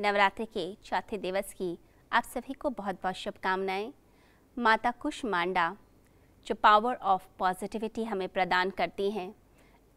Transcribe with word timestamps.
नवरात्रि 0.00 0.46
के 0.46 0.74
चौथे 0.74 1.18
दिवस 1.18 1.52
की 1.52 1.78
आप 2.12 2.22
सभी 2.22 2.52
को 2.52 2.70
बहुत 2.70 2.94
बहुत 3.02 3.14
शुभकामनाएँ। 3.14 3.92
माता 4.58 4.90
कुश 4.90 5.24
मांडा, 5.24 5.76
जो 6.46 6.54
पावर 6.54 6.94
ऑफ़ 6.94 7.28
पॉजिटिविटी 7.38 8.04
हमें 8.04 8.28
प्रदान 8.28 8.70
करती 8.70 9.10
हैं, 9.10 9.34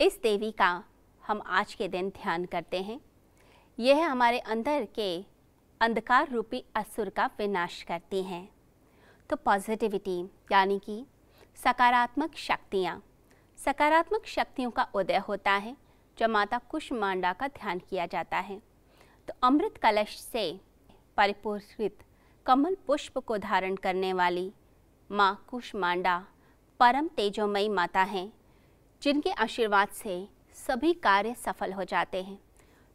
इस 0.01 0.19
देवी 0.23 0.51
का 0.51 0.83
हम 1.27 1.41
आज 1.47 1.73
के 1.73 1.87
दिन 1.87 2.09
ध्यान 2.09 2.45
करते 2.45 2.81
हैं। 2.81 2.99
यह 3.79 4.11
हमारे 4.11 4.39
अंदर 4.39 4.87
के 4.95 5.25
अंधकार 5.81 6.29
रूपी 6.29 6.65
असुर 6.75 7.09
का 7.09 7.29
विनाश 7.39 7.83
करती 7.83 8.23
हैं। 8.23 8.49
तो 9.29 9.35
पॉजिटिविटी 9.35 10.25
यानी 10.51 10.79
कि 10.79 11.05
सकारात्मक 11.55 12.35
शक्तियाँ। 12.35 13.03
सकारात्मक 13.57 14.25
शक्तियों 14.25 14.71
का 14.71 14.87
उदय 14.95 15.17
होता 15.17 15.51
है, 15.51 15.77
जब 16.17 16.29
माता 16.29 16.57
कुष्मांडा 16.57 17.33
का 17.33 17.47
ध्यान 17.47 17.79
किया 17.79 18.05
जाता 18.05 18.37
है। 18.37 18.76
तो 19.27 19.33
अमृत 19.43 19.77
कलश 19.77 20.17
से 20.17 20.61
परिपूरित 21.17 21.97
कमल 22.45 22.77
पुष्प 22.87 23.17
को 23.17 23.37
धारण 23.37 23.75
करने 23.75 24.13
वाली 24.13 24.53
माँ 25.11 25.45
कुष्मांडा 25.47 26.25
परम 26.79 27.07
तेजोमयी 27.07 27.69
माता 27.69 28.01
हैं, 28.01 28.33
जिनके 29.01 29.31
आशीर्वाद 29.31 29.87
से 29.87 30.27
सभी 30.53 30.93
कार्य 30.93 31.33
सफल 31.33 31.73
हो 31.73 31.83
जाते 31.83 32.23
हैं। 32.23 32.39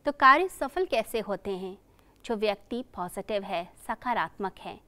तो 0.05 0.13
कार्य 0.13 0.49
सफल 0.49 0.85
कैसे 0.85 1.21
होते 1.21 1.51
हैं? 1.51 1.79
जो 2.25 2.37
व्यक्ति 2.37 2.83
पॉजिटिव 2.83 3.43
है, 3.43 3.73
सकारात्मक 3.89 4.55
है। 4.59 4.81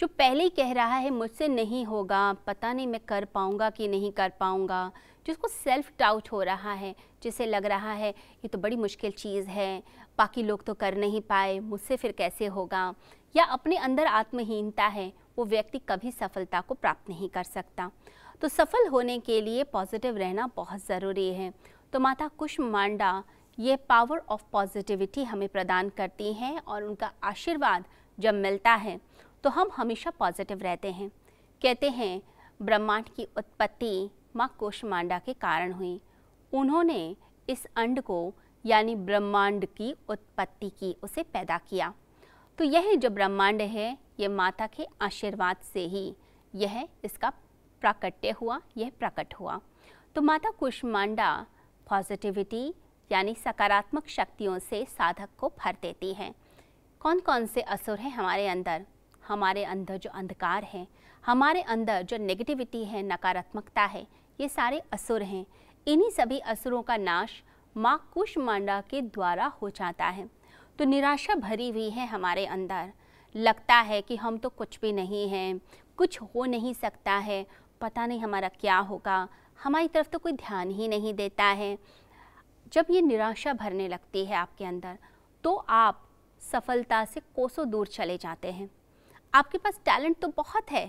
जो 0.00 0.06
पहले 0.06 0.44
ही 0.44 0.50
कह 0.50 0.72
रहा 0.72 0.94
है, 0.94 1.10
मुझसे 1.10 1.48
नहीं 1.48 1.84
होगा, 1.84 2.32
पता 2.32 2.72
नहीं 2.72 2.86
मैं 2.86 3.00
कर 3.00 3.24
पाऊँगा 3.24 3.70
कि 3.70 3.88
नहीं 3.88 4.12
कर 4.12 4.32
पाऊँगा। 4.40 4.92
जिसको 5.26 5.48
सेल्फ 5.48 5.90
डाउट 5.98 6.28
हो 6.32 6.42
रहा 6.42 6.72
है, 6.72 6.94
जिसे 7.22 7.46
लग 7.46 7.66
रहा 7.66 7.92
है, 7.92 8.10
ये 8.10 8.48
तो 8.48 8.58
बड़ी 8.58 8.76
मुश्किल 8.76 9.10
चीज़ 9.10 9.48
है, 9.48 9.82
बाकी 10.18 10.42
लोग 10.42 10.64
तो 10.64 10.74
कर 10.74 10.96
नहीं 10.96 11.20
पाए, 11.20 11.58
मुझसे 11.58 11.96
फिर 11.96 12.12
कैसे 12.12 12.46
होगा? 12.46 12.94
या 13.34 13.44
अपने 13.44 13.76
अंदर 13.76 14.06
आत्महीनता 14.06 14.86
है, 14.86 15.12
वो 15.38 15.44
व्यक्ति 15.44 15.78
कभी 15.78 16.10
सफलता 16.10 16.60
को 16.60 16.74
प्राप्त 16.74 17.10
नहीं 17.10 17.28
कर 17.28 17.42
सकता। 17.42 17.90
तो 18.40 18.48
सफल 18.48 18.88
होने 18.88 19.18
के 19.18 19.40
लिए 19.40 19.64
पॉजिटिव 19.64 20.16
रहना 20.16 20.48
बहुत 20.56 20.86
ज़रूरी 20.86 21.28
है। 21.34 21.52
तो 21.92 22.00
माता 22.00 22.28
कुश 22.28 22.58
मांडा 22.60 23.22
ये 23.58 23.76
पावर 23.88 24.22
ऑफ़ 24.28 24.42
पॉजिटिविटी 24.52 25.24
हमें 25.24 25.48
प्रदान 25.48 25.88
करती 25.88 26.32
हैं 26.32 26.58
और 26.58 26.82
उनका 26.82 27.10
आशीर्वाद 27.24 27.84
जब 28.18 28.34
मिलता 28.34 28.74
है 28.74 29.00
तो 29.44 29.50
हम 29.50 29.70
हमेशा 29.76 30.10
पॉजिटिव 30.10 30.62
रहते 30.62 30.90
हैं। 30.92 31.10
कहते 31.62 31.88
हैं, 31.90 32.20
ब्रह्मांड 32.60 33.08
की 33.08 33.26
उत्पत्ति 33.36 34.10
माँ 34.36 34.56
कोशमांडा 34.58 35.18
के 35.18 35.32
कारण 35.32 35.72
हुई। 35.72 36.00
उन्होंने 36.52 37.16
इस 37.48 37.66
अंड 37.76 38.00
को, 38.00 38.34
यानी 38.66 38.94
ब्रह्मांड 38.96 39.66
की 39.66 39.94
उत्पत्ति 40.08 40.70
की, 40.70 40.96
उसे 41.02 41.22
पैदा 41.22 41.58
किया। 41.58 41.92
तो 42.58 42.64
यह 42.64 42.94
जो 42.94 43.10
ब्रह्मांड 43.10 43.62
है 43.62 43.98
यह 44.20 44.28
माता 44.28 44.66
के 44.66 44.86
आशीर्वाद 45.02 45.56
से 45.72 45.86
ही 45.86 46.14
यह 46.54 46.88
इसका 47.04 47.30
प्राकट्य 47.80 48.30
हुआ, 48.30 48.60
यह 48.76 48.92
प्रकट 48.98 49.34
हुआ। 49.34 49.60
तो 50.14 50.22
माता 50.22 50.50
कुष्मांडा 50.50 51.46
पॉजिटिविटी, 51.90 52.74
यानी 53.12 53.34
सकारात्मक 53.34 54.08
शक्तियों 54.08 54.58
से 54.58 54.84
साधक 54.84 55.28
को 55.38 55.48
भर 55.48 55.76
देती 55.82 56.12
हैं। 56.14 56.34
कौन 57.00 57.20
कौन 57.20 57.46
से 57.46 57.60
असुर 57.60 57.98
हैं 57.98 58.10
हमारे 58.10 58.48
अंदर? 58.48 58.86
हमारे 59.28 59.64
अंदर 59.64 59.96
जो 59.96 60.10
अंधकार 60.10 60.64
है, 60.64 60.86
हमारे 61.26 61.60
अंदर 61.62 62.02
जो 62.02 62.16
नेगेटिविटी 62.16 62.84
है, 62.84 63.02
नकारात्मकता 63.02 63.82
है 63.82 64.06
ये 64.42 64.48
सारे 64.48 64.78
असुर 64.92 65.22
हैं। 65.22 65.44
इन्हीं 65.86 66.10
सभी 66.10 66.38
असुरों 66.38 66.82
का 66.82 66.96
नाश 66.96 67.42
माँ 67.76 67.96
कुशमांडा 68.14 68.80
के 68.80 69.00
द्वारा 69.02 69.46
हो 69.62 69.68
जाता 69.70 70.06
है। 70.06 70.28
तो 70.78 70.84
निराशा 70.84 71.34
भरी 71.34 71.68
हुई 71.70 71.88
है 71.90 72.06
हमारे 72.06 72.46
अंदर। 72.46 72.92
लगता 73.34 73.74
है 73.80 74.00
कि 74.02 74.16
हम 74.16 74.38
तो 74.38 74.48
कुछ 74.48 74.78
भी 74.80 74.92
नहीं 74.92 75.28
हैं, 75.28 75.60
कुछ 75.98 76.20
हो 76.20 76.44
नहीं 76.44 76.72
सकता 76.74 77.12
है। 77.18 77.44
पता 77.80 78.06
नहीं 78.06 78.20
हमारा 78.20 78.48
क्या 78.50 78.78
होगा। 78.80 79.28
हमारी 79.58 79.88
तरफ़ 79.88 80.08
तो 80.08 80.18
कोई 80.18 80.32
ध्यान 80.32 80.70
ही 80.70 80.88
नहीं 80.88 81.14
देता 81.14 81.44
है। 81.44 81.76
जब 82.72 82.86
ये 82.90 83.00
निराशा 83.02 83.52
भरने 83.52 83.88
लगती 83.88 84.24
है 84.24 84.36
आपके 84.36 84.64
अंदर 84.64 84.98
तो 85.44 85.54
आप 85.68 86.02
सफलता 86.42 87.04
से 87.04 87.20
कोसों 87.36 87.68
दूर 87.70 87.86
चले 87.88 88.16
जाते 88.18 88.52
हैं। 88.52 88.70
आपके 89.34 89.58
पास 89.58 89.80
टैलेंट 89.84 90.18
तो 90.18 90.28
बहुत 90.28 90.72
है 90.72 90.84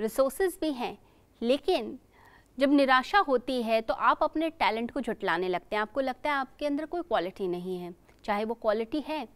रिसोर्सेज 0.00 0.58
भी 0.60 0.72
हैं, 0.72 0.96
लेकिन 1.42 1.98
जब 2.58 2.72
निराशा 2.72 3.18
होती 3.18 3.60
है 3.62 3.80
तो 3.80 3.94
आप 3.94 4.22
अपने 4.22 4.48
टैलेंट 4.50 4.90
को 4.90 5.00
झुटलाने 5.00 5.48
लगते 5.48 5.76
हैं। 5.76 5.80
आपको 5.82 6.00
लगता 6.00 6.30
है 6.30 6.36
आपके 6.36 6.66
अंदर 6.66 6.86
कोई 6.86 7.02
क्वालिटी 7.02 7.48
नहीं 7.48 7.78
है, 7.78 7.94
चाहे 8.24 8.44
वो 8.44 8.54
क्वालिटी 8.54 9.04
है, 9.08 9.26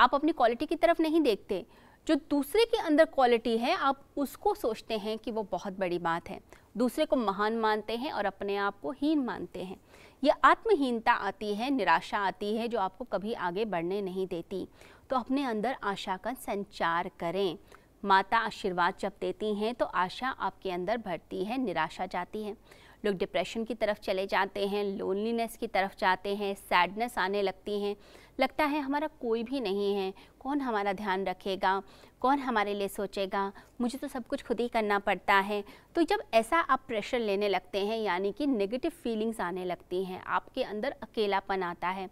आप 0.00 0.14
अपनी 0.14 0.32
क्वालिटी 0.32 0.66
की 0.66 0.76
तरफ़ 0.76 1.02
नहीं 1.02 1.20
देखते। 1.20 1.64
जो 2.06 2.14
दूसरे 2.30 2.64
के 2.64 2.78
अंदर 2.78 3.04
क्वालिटी 3.04 3.56
है, 3.58 3.74
आप 3.74 4.02
उसको 4.16 4.54
सोचते 4.54 4.98
हैं 4.98 5.18
कि 5.18 5.30
वो 5.30 5.42
बहुत 5.42 5.78
बड़ी 5.78 5.98
बात 5.98 6.28
है। 6.28 6.40
दूसरे 6.76 7.04
को 7.04 7.16
महान 7.16 7.56
मानते 7.56 7.96
हैं 7.96 8.12
और 8.12 8.24
अपने 8.24 8.56
आप 8.56 8.80
को 8.80 8.90
हीन 8.92 9.18
मानते 9.18 9.62
हैं। 9.62 9.76
ये 10.22 10.32
आत्महीनता 10.44 11.12
आती 11.12 11.54
है, 11.54 11.70
निराशा 11.70 12.18
आती 12.18 12.56
है, 12.56 12.68
जो 12.68 12.78
आपको 12.78 13.04
कभी 13.04 13.32
आगे 13.32 13.64
बढ़ने 13.64 14.00
नहीं 14.02 14.26
देती। 14.26 14.66
तो 15.10 15.16
अपने 15.16 15.44
अंदर 15.44 15.76
आशा 15.82 16.16
का 16.16 16.32
संचार 16.32 17.10
करें। 17.20 17.58
माता 18.04 18.38
आशीर्वाद 18.38 18.94
जब 19.00 19.12
देती 19.20 19.54
हैं 19.54 19.74
तो 19.74 19.84
आशा 19.84 20.28
आपके 20.28 20.70
अंदर 20.70 20.96
भरती 20.96 21.44
है, 21.44 21.58
निराशा 21.58 22.06
जाती 22.06 22.42
है। 22.42 22.56
लोग 23.04 23.14
डिप्रेशन 23.14 23.64
की 23.64 23.74
तरफ़ 23.74 23.98
चले 23.98 24.26
जाते 24.26 24.66
हैं 24.66 24.84
लोनलीनेस 24.84 25.56
की 25.56 25.66
तरफ़ 25.66 25.94
जाते 25.98 26.34
हैं 26.36 26.54
सैडनेस 26.54 27.18
आने 27.18 27.42
लगती 27.42 27.80
हैं। 27.82 27.96
लगता 28.40 28.64
है 28.64 28.80
हमारा 28.80 29.06
कोई 29.20 29.42
भी 29.42 29.60
नहीं 29.60 29.94
है, 29.94 30.12
कौन 30.40 30.60
हमारा 30.60 30.92
ध्यान 30.92 31.24
रखेगा, 31.24 31.82
कौन 32.20 32.38
हमारे 32.38 32.74
लिए 32.74 32.88
सोचेगा, 32.88 33.52
मुझे 33.80 33.98
तो 33.98 34.08
सब 34.08 34.26
कुछ 34.26 34.44
खुद 34.44 34.60
ही 34.60 34.68
करना 34.68 34.98
पड़ता 34.98 35.34
है। 35.34 35.64
तो 35.94 36.02
जब 36.02 36.22
ऐसा 36.34 36.60
आप 36.60 36.84
प्रेशर 36.88 37.18
लेने 37.18 37.48
लगते 37.48 37.86
हैं, 37.86 37.98
यानी 37.98 38.32
कि 38.32 38.46
नेगेटिव 38.46 38.90
फीलिंग्स 39.02 39.40
आने 39.40 39.64
लगती 39.64 40.04
हैं, 40.04 40.22
आपके 40.24 40.62
अंदर 40.62 40.94
अकेलापन 41.02 41.62
आता 41.62 41.88
है, 41.88 42.08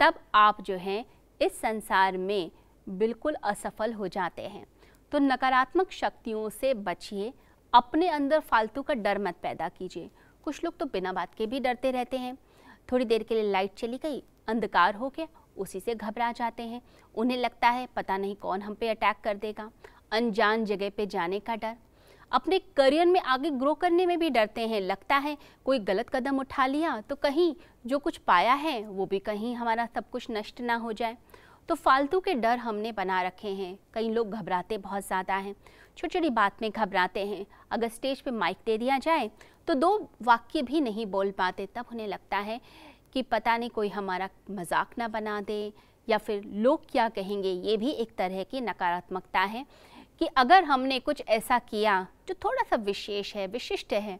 तब 0.00 0.14
आप 0.34 0.62
जो 0.62 0.76
हैं, 0.76 1.04
इस 1.40 1.60
संसार 1.60 2.16
में 2.16 2.50
बिल्कुल 2.88 3.34
असफल 3.34 3.92
हो 3.92 4.08
जाते 4.08 4.42
हैं। 4.42 4.66
तो 5.12 5.18
नकारात्मक 5.18 5.90
शक्तियों 5.92 6.48
से 6.50 6.72
बचिए, 6.74 7.32
अपने 7.72 8.08
अंदर 8.08 8.40
फालतू 8.40 8.82
का 8.82 8.94
डर 8.94 9.18
मत 9.18 9.36
पैदा 9.42 9.68
कीजिए। 9.68 10.10
कुछ 10.44 10.64
लोग 10.64 10.76
तो 10.76 10.86
बिना 10.86 11.12
बात 11.12 11.34
के 11.34 11.46
भी 11.46 11.60
डरते 11.60 11.90
रहते 11.90 12.16
हैं। 12.16 12.36
थोड़ी 12.92 13.04
देर 13.04 13.22
के 13.22 13.34
लिए 13.34 13.50
लाइट 13.52 13.74
चली 13.74 13.98
गई, 13.98 14.22
अंधकार 14.48 14.94
हो 14.94 15.08
गया, 15.08 15.26
उसी 15.56 15.80
से 15.80 15.94
घबरा 15.94 16.30
जाते 16.32 16.62
हैं। 16.62 16.80
उन्हें 17.14 17.38
लगता 17.38 17.68
है 17.68 17.86
पता 17.96 18.16
नहीं 18.16 18.36
कौन 18.36 18.62
हम 18.62 18.74
पे 18.74 18.88
अटैक 18.88 19.16
कर 19.24 19.36
देगा। 19.36 19.70
अनजान 20.12 20.64
जगह 20.64 20.90
पे 20.90 21.06
जाने 21.06 21.40
का 21.40 21.56
डर। 21.56 21.76
अपने 22.32 22.58
करियर 22.76 23.06
में 23.06 23.20
आगे 23.20 23.50
ग्रो 23.52 23.74
करने 23.74 24.06
में 24.06 24.18
भी 24.18 24.30
डरते 24.30 24.66
हैं। 24.68 24.80
लगता 24.80 25.16
है 25.16 25.36
कोई 25.66 25.78
गलत 25.80 26.08
कदम 26.10 26.38
उठा 26.40 26.66
लिया 26.66 27.00
तो 27.00 27.16
कहीं 27.16 27.54
जो 27.86 27.98
कुछ 27.98 28.16
पाया 28.18 28.54
है, 28.54 28.80
वो 28.82 29.06
भी 29.06 29.18
कहीं 29.18 29.54
हमारा 29.54 29.86
सब 29.86 30.08
कुछ 30.10 30.26
नष्ट 30.30 30.60
ना 30.60 30.74
हो 30.76 30.92
जाए। 30.92 31.16
तो 31.68 31.74
फालतू 31.74 32.20
के 32.20 32.34
डर 32.34 32.58
हमने 32.58 32.92
बना 32.92 33.20
रखे 33.22 33.48
हैं। 33.50 33.78
कई 33.94 34.08
लोग 34.10 34.30
घबराते 34.30 34.78
बहुत 34.78 35.06
ज़्यादा 35.06 35.36
हैं। 35.36 35.54
छोटी 35.98 36.08
छोटी 36.08 36.30
बात 36.30 36.62
में 36.62 36.70
घबराते 36.70 37.26
हैं। 37.26 37.44
अगर 37.70 37.88
स्टेज 37.88 38.20
पे 38.20 38.30
माइक 38.32 38.56
दे 38.66 38.76
दिया 38.78 38.98
जाए 38.98 39.30
तो 39.68 39.74
दो 39.74 40.08
वाक्य 40.22 40.62
भी 40.62 40.80
नहीं 40.80 41.06
बोल 41.06 41.30
पाते। 41.30 41.66
तब 41.66 41.86
उन्हें 41.92 42.06
लगता 42.08 42.38
है 42.38 42.60
कि 43.12 43.22
पता 43.24 43.56
नहीं 43.56 43.70
कोई 43.70 43.88
हमारा 43.88 44.28
मज़ाक 44.50 44.90
ना 44.98 45.08
बना 45.08 45.40
दे, 45.40 45.72
या 46.08 46.18
फिर 46.18 46.42
लोग 46.46 46.90
क्या 46.90 47.08
कहेंगे, 47.08 47.50
ये 47.50 47.76
भी 47.76 47.90
एक 47.90 48.14
तरह 48.18 48.42
की 48.44 48.60
नकारात्मकता 48.60 49.40
है 49.40 49.64
कि 50.20 50.26
अगर 50.36 50.64
हमने 50.64 50.98
कुछ 51.00 51.22
ऐसा 51.28 51.58
किया 51.60 52.06
जो 52.28 52.34
थोड़ा 52.44 52.62
सा 52.62 52.76
विशेष 52.76 53.34
है, 53.36 53.46
विशिष्ट 53.46 53.92
है। 53.92 54.18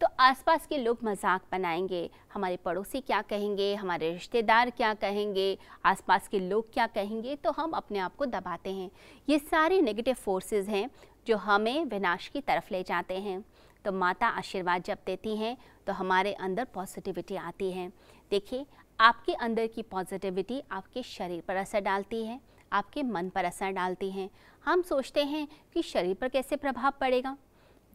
तो 0.00 0.06
आसपास 0.20 0.66
के 0.66 0.78
लोग 0.78 0.98
मज़ाक 1.04 1.42
बनाएँगे। 1.52 2.08
हमारे 2.34 2.56
पड़ोसी 2.56 3.00
क्या 3.00 3.20
कहेंगे? 3.22 3.74
हमारे 3.74 4.12
रिश्तेदार 4.12 4.70
क्या 4.70 4.92
कहेंगे? 4.94 5.58
आसपास 5.84 6.26
के 6.28 6.38
लोग 6.40 6.72
क्या 6.72 6.86
कहेंगे? 6.86 7.36
तो 7.36 7.50
हम 7.50 7.70
अपने 7.70 7.98
आप 7.98 8.16
को 8.16 8.26
दबाते 8.26 8.72
हैं। 8.72 8.90
ये 9.28 9.38
सारे 9.38 9.80
नेगेटिव 9.80 10.14
फोर्सेस 10.14 10.68
हैं 10.68 10.88
जो 11.26 11.36
हमें 11.36 11.84
विनाश 11.84 12.28
की 12.28 12.40
तरफ़ 12.40 12.72
ले 12.72 12.82
जाते 12.82 13.18
हैं। 13.18 13.44
तो 13.84 13.92
माता 13.92 14.26
आशीर्वाद 14.28 14.82
जब 14.82 14.98
देती 15.06 15.36
हैं 15.36 15.56
तो 15.86 15.92
हमारे 15.92 16.32
अंदर 16.34 16.64
पॉजिटिविटी 16.64 17.36
आती 17.36 17.70
है। 17.72 17.88
देखिए, 18.32 18.64
आपके 18.98 19.32
अंदर 19.34 19.66
की 19.66 19.82
पॉजिटिविटी 19.82 20.62
आपके 20.72 21.02
शरीर 21.02 21.40
पर 21.40 21.56
असर 21.56 21.80
डालती 21.80 22.24
है, 22.24 22.40
आपके 22.72 23.02
मन 23.02 23.28
पर 23.28 23.44
असर 23.44 23.70
डालती 23.70 24.10
हैं। 24.10 24.28
हम 24.64 24.82
सोचते 24.82 25.24
हैं 25.24 25.46
कि 25.74 25.82
शरीर 25.82 26.14
पर 26.14 26.28
कैसे 26.28 26.56
प्रभाव 26.56 26.92
पड़ेगा? 27.00 27.36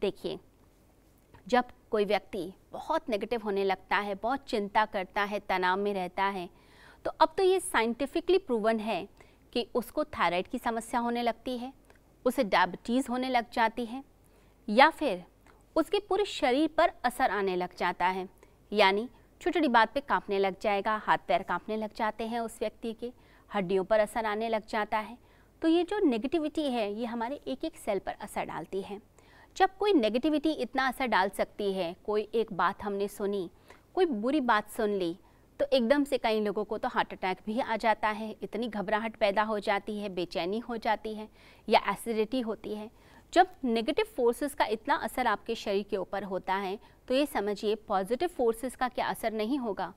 देखिए, 0.00 0.38
जब 1.46 1.64
कोई 1.92 2.04
व्यक्ति 2.04 2.52
बहुत 2.72 3.08
नेगेटिव 3.08 3.40
होने 3.44 3.64
लगता 3.64 3.96
है, 3.96 4.14
बहुत 4.14 4.44
चिंता 4.48 4.84
करता 4.86 5.22
है, 5.22 5.40
तनाव 5.40 5.78
में 5.78 5.92
रहता 5.94 6.24
है 6.26 6.48
तो 7.04 7.10
अब 7.20 7.34
तो 7.36 7.42
ये 7.42 7.58
साइंटिफिकली 7.60 8.38
प्रूवन 8.40 8.78
है 8.80 9.06
कि 9.52 9.66
उसको 9.74 10.04
थायराइड 10.06 10.48
की 10.48 10.58
समस्या 10.58 11.00
होने 11.00 11.22
लगती 11.22 11.56
है, 11.58 11.72
उसे 12.24 12.44
डायबिटीज़ 12.44 13.10
होने 13.10 13.28
लग 13.28 13.50
जाती 13.52 13.84
है, 13.86 14.02
या 14.68 14.88
फिर 14.90 15.24
उसके 15.76 15.98
पूरे 16.08 16.24
शरीर 16.24 16.70
पर 16.76 16.92
असर 17.04 17.30
आने 17.30 17.56
लग 17.56 17.76
जाता 17.78 18.06
है, 18.08 18.28
यानी 18.72 19.08
छोटी 19.40 19.50
छोटी 19.50 19.68
बात 19.68 19.92
पे 19.94 20.00
कांपने 20.00 20.38
लग 20.38 20.56
जाएगा 20.60 20.96
हाथ 21.04 21.18
पैर 21.28 21.42
कांपने 21.42 21.76
लग 21.76 21.94
जाते 21.96 22.26
हैं 22.26 22.40
उस 22.40 22.58
व्यक्ति 22.60 22.92
के, 22.92 23.12
हड्डियों 23.50 23.84
पर 23.84 24.00
असर 24.00 24.26
आने 24.26 24.48
लग 24.48 24.66
जाता 24.68 24.98
है 24.98 25.18
तो 25.62 25.68
ये 25.68 25.82
जो 25.84 25.98
नेगेटिविटी 26.00 26.62
है, 26.62 26.92
ये 26.92 27.06
हमारे 27.06 27.40
एक 27.46 27.64
एक 27.64 27.76
सेल 27.76 27.98
पर 27.98 28.16
असर 28.20 28.44
डालती 28.44 28.82
है। 28.82 29.00
जब 29.56 29.70
कोई 29.78 29.92
नेगेटिविटी 29.92 30.50
इतना 30.52 30.86
असर 30.88 31.06
डाल 31.06 31.28
सकती 31.28 31.72
है, 31.72 31.94
कोई 32.06 32.28
एक 32.34 32.52
बात 32.52 32.82
हमने 32.82 33.08
सुनी, 33.08 33.48
कोई 33.94 34.06
बुरी 34.06 34.40
बात 34.42 34.70
सुन 34.70 34.90
ली 34.90 35.16
तो 35.60 35.66
एकदम 35.72 36.04
से 36.04 36.18
कई 36.18 36.40
लोगों 36.40 36.64
को 36.64 36.78
तो 36.78 36.88
हार्ट 36.88 37.12
अटैक 37.12 37.38
भी 37.46 37.58
आ 37.60 37.76
जाता 37.76 38.08
है, 38.08 38.34
इतनी 38.42 38.68
घबराहट 38.68 39.16
पैदा 39.16 39.42
हो 39.42 39.58
जाती 39.60 39.98
है, 39.98 40.08
बेचैनी 40.08 40.58
हो 40.60 40.76
जाती 40.76 41.14
है 41.14 41.28
या 41.68 41.80
एसिडिटी 41.90 42.40
होती 42.40 42.74
है। 42.74 42.90
जब 43.32 43.48
नेगेटिव 43.64 44.06
फोर्सेस 44.16 44.54
का 44.54 44.64
इतना 44.66 44.94
असर 44.96 45.26
आपके 45.26 45.54
शरीर 45.54 45.84
के 45.90 45.96
ऊपर 45.96 46.24
होता 46.24 46.54
है 46.54 46.78
तो 47.08 47.14
ये 47.14 47.26
समझिए 47.26 47.74
पॉजिटिव 47.88 48.28
फोर्सेस 48.28 48.76
का 48.76 48.88
क्या 48.88 49.06
असर 49.06 49.32
नहीं 49.32 49.58
होगा। 49.58 49.92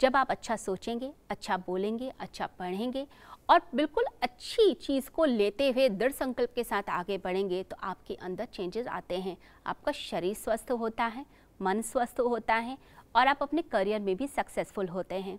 जब 0.00 0.16
आप 0.16 0.30
अच्छा 0.30 0.56
सोचेंगे 0.56 1.10
अच्छा 1.30 1.56
बोलेंगे 1.56 2.12
अच्छा 2.20 2.46
पढ़ेंगे 2.58 3.06
और 3.50 3.60
बिल्कुल 3.74 4.04
अच्छी 4.22 4.72
चीज़ 4.74 5.10
को 5.10 5.24
लेते 5.24 5.70
हुए 5.70 5.88
दृढ़ 5.88 6.12
संकल्प 6.12 6.52
के 6.54 6.64
साथ 6.64 6.88
आगे 6.90 7.18
बढ़ेंगे 7.18 7.62
तो 7.62 7.76
आपके 7.82 8.14
अंदर 8.14 8.44
चेंजेस 8.44 8.86
आते 8.86 9.18
हैं। 9.18 9.36
आपका 9.66 9.92
शरीर 9.92 10.34
स्वस्थ 10.34 10.70
होता 10.72 11.04
है, 11.04 11.24
मन 11.60 11.82
स्वस्थ 11.82 12.20
होता 12.20 12.54
है 12.54 12.76
और 13.14 13.26
आप 13.26 13.42
अपने 13.42 13.62
करियर 13.62 14.00
में 14.00 14.14
भी 14.16 14.26
सक्सेसफुल 14.26 14.88
होते 14.88 15.14
हैं। 15.14 15.38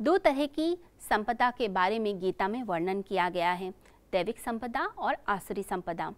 दो 0.00 0.16
तरह 0.18 0.46
की 0.48 0.76
संपदा 1.00 1.50
के 1.50 1.68
बारे 1.68 1.98
में 1.98 2.18
गीता 2.20 2.48
में 2.48 2.62
वर्णन 2.62 3.02
किया 3.02 3.28
गया 3.28 3.52
है, 3.52 3.70
दैविक 4.12 4.38
संपदा 4.38 4.84
और 4.88 5.16
आसुरी 5.28 5.62
संपदा। 5.62 6.12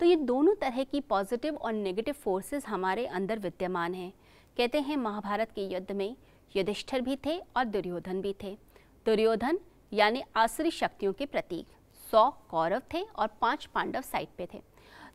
तो 0.00 0.06
ये 0.06 0.16
दोनों 0.16 0.54
तरह 0.54 0.82
की 0.84 1.00
पॉजिटिव 1.00 1.56
और 1.56 1.72
नेगेटिव 1.72 2.14
फोर्सेस 2.14 2.66
हमारे 2.66 3.06
अंदर 3.08 3.38
विद्यमान 3.38 3.94
हैं। 3.94 4.12
कहते 4.56 4.80
हैं 4.80 4.96
महाभारत 4.96 5.50
के 5.50 5.66
युद्ध 5.66 5.92
में 5.92 6.14
युधिष्ठिर 6.56 7.00
भी 7.00 7.16
थे 7.16 7.38
और 7.56 7.64
दुर्योधन 7.64 8.20
भी 8.20 8.36
थे। 8.42 8.58
दुर्योधन, 9.06 9.58
यानी 9.92 10.22
आसुरी 10.36 10.70
शक्तियों 10.70 11.12
के 11.12 11.26
प्रतीक, 11.26 11.66
सौ 12.10 12.30
कौरव 12.30 12.82
थे 12.94 13.02
और 13.02 13.28
पाँच 13.40 13.64
पांडव 13.64 14.00
साइड 14.00 14.28
पे 14.38 14.48
थे। 14.54 14.62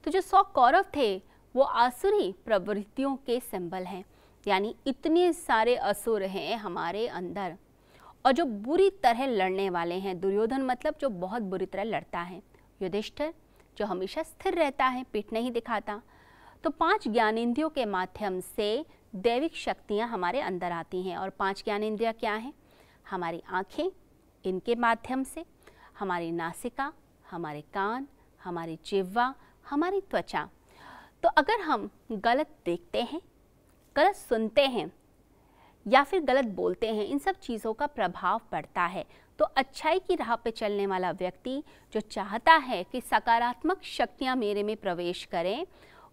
तो 0.04 0.12
जो 0.12 0.22
सौ 0.22 0.44
कौरव 0.44 0.86
थे, 0.96 1.22
वो 1.56 1.64
आसुरी 1.64 2.32
प्रवृत्तियों 2.46 3.16
के 3.16 3.40
सिंबल 3.40 3.84
हैं, 3.84 4.06
यानी 4.48 4.76
इतने 4.88 5.34
सारे 5.34 5.76
असुर 5.76 6.24
हैं 6.24 6.58
हमारे 6.58 7.08
अंदर। 7.08 7.58
और 8.26 8.32
जो 8.32 8.46
बुरी 8.46 8.90
तरह 8.90 9.26
लड़ने 9.26 9.70
वाले 9.70 9.96
हैं, 9.96 10.20
दुर्योधन 10.20 10.62
मतलब 10.62 10.96
जो 11.02 11.10
बहुत 11.10 11.42
बुरी 11.42 11.66
तरह 11.66 11.84
लड़ता 11.84 12.20
है। 12.20 12.42
युधिष्ठिर, 12.82 13.34
जो 13.78 13.86
हमेशा 13.86 14.24
स्थिर 14.24 14.54
रहता 14.54 14.86
है, 14.86 15.04
पीठ 15.04 15.34
नहीं 15.34 15.52
दिखाता। 15.52 16.02
तो 16.64 16.70
पाँच 16.70 17.08
ज्ञानेंद्रियों 17.08 17.70
के 17.70 17.86
माध्यम 17.86 18.40
से 18.40 18.86
दैविक 19.16 19.56
शक्तियाँ 19.56 20.08
हमारे 20.08 20.40
अंदर 20.42 20.72
आती 20.72 21.02
हैं 21.02 21.18
और 21.18 21.30
पाँच 21.30 21.64
ज्ञानेंद्रियाँ 21.64 22.14
क्या 22.14 22.34
हैं? 22.34 22.54
हमारी 23.10 23.44
आँखें 23.50 23.92
इनके 24.46 24.76
माध्यम 24.76 25.24
से, 25.24 25.46
हमारी 26.00 26.32
नासिका, 26.32 26.94
हमारे 27.32 27.62
कान, 27.62 28.08
हमारी 28.44 28.80
जिह्वा, 28.86 29.36
हमारी 29.70 30.02
त्वचा। 30.02 30.50
तो 31.24 31.30
अगर 31.30 31.62
हम 31.62 31.90
गलत 32.12 32.50
देखते 32.66 33.02
हैं, 33.02 33.22
गलत 33.96 34.16
सुनते 34.16 34.62
हैं, 34.62 34.94
या 35.88 36.04
फिर 36.04 36.22
गलत 36.22 36.46
बोलते 36.46 36.88
हैं, 36.88 37.06
इन 37.06 37.20
सब 37.20 37.36
चीज़ों 37.36 37.74
का 37.74 37.88
प्रभाव 37.88 38.42
पड़ता 38.52 38.82
है। 38.82 39.06
तो 39.40 39.46
अच्छाई 39.46 40.00
की 40.00 40.16
राह 40.16 40.36
पे 40.36 40.52
चलने 40.52 40.88
वाला 40.88 41.12
व्यक्ति 41.12 41.64
जो 41.94 42.00
चाहता 42.00 42.54
है 42.54 42.84
कि 42.84 43.02
सकारात्मक 43.02 43.84
शक्तियाँ 43.84 44.36
मेरे 44.36 44.64
में 44.64 44.78
प्रवेश 44.78 45.26
करें, 45.26 45.68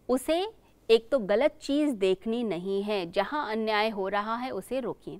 उसे 0.08 0.52
एक 0.88 1.08
तो 1.11 1.19
गलत 1.19 1.58
चीज़ 1.62 1.90
देखनी 1.93 2.43
नहीं 2.44 2.82
है, 2.82 3.11
जहाँ 3.12 3.50
अन्याय 3.50 3.88
हो 3.88 4.06
रहा 4.08 4.37
है 4.37 4.50
उसे 4.50 4.79
रोकिए। 4.81 5.19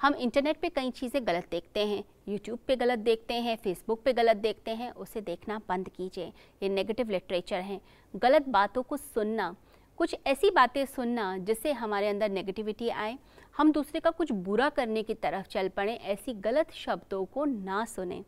हम 0.00 0.14
इंटरनेट 0.14 0.56
पे 0.56 0.68
कई 0.68 0.90
चीज़ें 0.90 1.26
गलत 1.26 1.48
देखते 1.50 1.80
हैं 1.80 2.02
यूट्यूब 2.28 2.58
पे 2.66 2.76
गलत 2.76 2.98
देखते 2.98 3.34
हैं 3.34 3.56
फेसबुक 3.56 4.02
पे 4.02 4.12
गलत 4.12 4.36
देखते 4.36 4.70
हैं, 4.70 4.90
उसे 4.92 5.20
देखना 5.20 5.60
बंद 5.68 5.88
कीजिए। 5.88 6.32
ये 6.62 6.68
नेगेटिव 6.68 7.10
लिटरेचर 7.10 7.60
हैं। 7.60 7.80
गलत 8.14 8.48
बातों 8.48 8.82
को 8.82 8.96
सुनना, 8.96 9.54
कुछ 9.98 10.16
ऐसी 10.26 10.50
बातें 10.50 10.84
सुनना 10.86 11.36
जिससे 11.38 11.72
हमारे 11.74 12.08
अंदर 12.08 12.30
नेगेटिविटी 12.30 12.88
आए। 12.88 13.16
हम 13.56 13.72
दूसरे 13.72 14.00
का 14.00 14.10
कुछ 14.10 14.32
बुरा 14.32 14.68
करने 14.68 15.02
की 15.02 15.14
तरफ़ 15.14 15.48
चल 15.48 15.68
पड़े, 15.68 15.94
ऐसी 15.94 16.32
गलत 16.34 16.72
शब्दों 16.74 17.24
को 17.24 17.44
ना 17.44 17.84
सुने। 17.86 18.22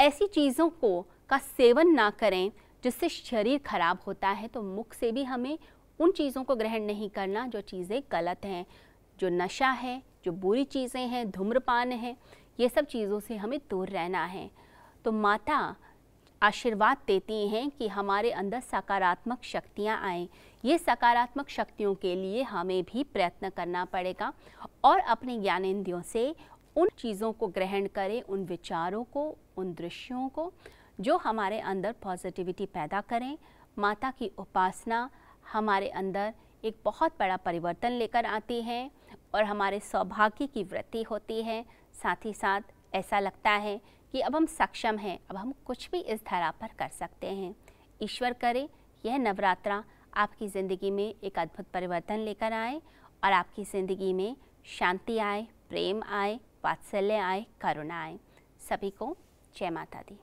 ऐसी 0.00 0.26
चीज़ों 0.26 0.68
को 0.70 1.00
का 1.28 1.38
सेवन 1.38 1.94
ना 1.94 2.10
करें, 2.10 2.50
जिससे 2.84 3.08
शरीर 3.08 3.58
खराब 3.58 3.98
होता 4.06 4.28
है 4.30 4.48
तो 4.48 4.62
मुख 4.64 4.94
से 4.94 5.10
भी 5.12 5.22
हमें 5.24 5.58
उन 6.00 6.12
चीज़ों 6.12 6.44
को 6.44 6.56
ग्रहण 6.56 6.82
नहीं 6.82 7.10
करना 7.10 7.46
जो 7.46 7.60
चीज़ें 7.60 8.02
गलत 8.12 8.44
हैं, 8.44 8.66
जो 9.18 9.28
नशा 9.28 9.70
है, 9.70 10.02
जो 10.24 10.32
बुरी 10.32 10.64
चीज़ें 10.64 11.06
हैं, 11.06 11.30
धूम्रपान 11.30 11.92
है, 11.92 12.16
ये 12.60 12.68
सब 12.68 12.84
चीज़ों 12.84 13.20
से 13.20 13.36
हमें 13.36 13.58
दूर 13.70 13.88
रहना 13.88 14.24
है। 14.24 14.50
तो 15.04 15.12
माता 15.12 15.76
आशीर्वाद 16.42 16.96
देती 17.06 17.48
हैं 17.48 17.70
कि 17.70 17.88
हमारे 17.88 18.30
अंदर 18.30 18.60
सकारात्मक 18.60 19.42
शक्तियाँ 19.44 20.00
आएँ। 20.02 20.28
ये 20.64 20.78
सकारात्मक 20.78 21.48
शक्तियों 21.48 21.94
के 21.94 22.14
लिए 22.14 22.42
हमें 22.42 22.82
भी 22.82 23.04
प्रयत्न 23.04 23.48
करना 23.48 23.84
पड़ेगा 23.84 24.32
और 24.84 24.98
अपने 24.98 25.38
ज्ञानेंद्रियों 25.38 26.00
से 26.02 26.34
उन 26.76 26.88
चीज़ों 26.98 27.32
को 27.32 27.46
ग्रहण 27.46 27.86
करें, 27.86 28.22
उन 28.22 28.44
विचारों 28.44 29.04
को, 29.04 29.36
उन 29.56 29.74
दृश्यों 29.74 30.28
को, 30.28 30.52
जो 31.00 31.16
हमारे 31.16 31.58
अंदर 31.60 31.92
पॉजिटिविटी 31.92 32.66
पैदा 32.66 33.00
करें। 33.00 33.36
माता 33.78 34.10
की 34.10 34.30
उपासना 34.38 35.08
हमारे 35.44 35.88
अंदर 35.90 36.32
एक 36.64 36.76
बहुत 36.84 37.12
बड़ा 37.18 37.36
परिवर्तन 37.36 37.92
लेकर 37.92 38.26
आती 38.26 38.60
है 38.62 38.90
और 39.34 39.44
हमारे 39.44 39.80
सौभाग्य 39.80 40.46
की 40.46 40.64
वृद्धि 40.64 41.02
होती 41.02 41.42
है। 41.42 41.64
साथ 41.94 42.24
ही 42.24 42.32
साथ 42.34 42.60
ऐसा 42.94 43.20
लगता 43.20 43.50
है 43.50 43.80
कि 44.14 44.20
अब 44.20 44.36
हम 44.36 44.46
सक्षम 44.46 44.96
हैं, 44.98 45.18
अब 45.30 45.36
हम 45.36 45.52
कुछ 45.66 45.88
भी 45.90 45.98
इस 45.98 46.20
धरा 46.24 46.50
पर 46.50 46.68
कर 46.78 46.88
सकते 46.90 47.26
हैं। 47.26 47.54
ईश्वर 48.00 48.32
करे, 48.32 48.68
यह 49.04 49.18
नवरात्रा 49.18 49.82
आपकी 50.14 50.48
ज़िंदगी 50.48 50.90
में 50.90 51.14
एक 51.14 51.38
अद्भुत 51.38 51.66
परिवर्तन 51.74 52.18
लेकर 52.18 52.52
आए 52.52 52.80
और 53.24 53.32
आपकी 53.32 53.64
ज़िंदगी 53.64 54.12
में 54.12 54.36
शांति 54.68 55.18
आए, 55.18 55.46
प्रेम 55.68 56.02
आए, 56.04 56.38
वात्सल्य 56.64 57.16
आए, 57.18 57.46
करुणा 57.60 58.02
आए। 58.02 58.18
सभी 58.60 58.90
को 58.90 59.16
जय 59.56 59.70
माता 59.70 60.00
दी। 60.00 60.18